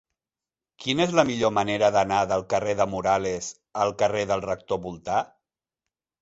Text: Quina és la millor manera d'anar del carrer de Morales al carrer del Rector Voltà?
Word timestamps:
Quina 0.85 1.03
és 1.09 1.11
la 1.19 1.25
millor 1.29 1.51
manera 1.57 1.89
d'anar 1.95 2.21
del 2.31 2.45
carrer 2.53 2.73
de 2.79 2.87
Morales 2.95 3.51
al 3.85 3.95
carrer 4.01 4.25
del 4.33 4.43
Rector 4.47 4.83
Voltà? 4.89 5.21